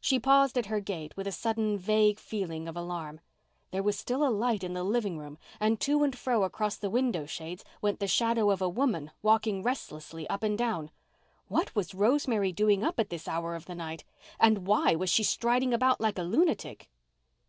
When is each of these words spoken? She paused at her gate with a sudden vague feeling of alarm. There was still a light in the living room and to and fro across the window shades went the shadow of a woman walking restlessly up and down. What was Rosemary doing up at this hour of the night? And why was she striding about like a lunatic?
She 0.00 0.18
paused 0.18 0.58
at 0.58 0.66
her 0.66 0.80
gate 0.80 1.16
with 1.16 1.28
a 1.28 1.30
sudden 1.30 1.78
vague 1.78 2.18
feeling 2.18 2.66
of 2.66 2.76
alarm. 2.76 3.20
There 3.70 3.84
was 3.84 3.96
still 3.96 4.26
a 4.26 4.28
light 4.28 4.64
in 4.64 4.74
the 4.74 4.82
living 4.82 5.18
room 5.18 5.38
and 5.60 5.78
to 5.82 6.02
and 6.02 6.18
fro 6.18 6.42
across 6.42 6.76
the 6.76 6.90
window 6.90 7.26
shades 7.26 7.64
went 7.80 8.00
the 8.00 8.08
shadow 8.08 8.50
of 8.50 8.60
a 8.60 8.68
woman 8.68 9.12
walking 9.22 9.62
restlessly 9.62 10.28
up 10.28 10.42
and 10.42 10.58
down. 10.58 10.90
What 11.46 11.76
was 11.76 11.94
Rosemary 11.94 12.50
doing 12.50 12.82
up 12.82 12.98
at 12.98 13.08
this 13.10 13.28
hour 13.28 13.54
of 13.54 13.66
the 13.66 13.76
night? 13.76 14.02
And 14.40 14.66
why 14.66 14.96
was 14.96 15.10
she 15.10 15.22
striding 15.22 15.72
about 15.72 16.00
like 16.00 16.18
a 16.18 16.24
lunatic? 16.24 16.90